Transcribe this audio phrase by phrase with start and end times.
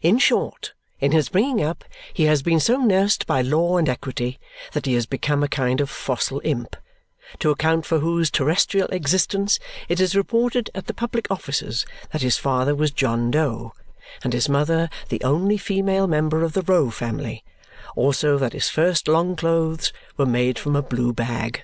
[0.00, 1.84] In short, in his bringing up
[2.14, 4.40] he has been so nursed by Law and Equity
[4.72, 6.74] that he has become a kind of fossil imp,
[7.40, 11.84] to account for whose terrestrial existence it is reported at the public offices
[12.14, 13.74] that his father was John Doe
[14.24, 17.44] and his mother the only female member of the Roe family,
[17.94, 21.62] also that his first long clothes were made from a blue bag.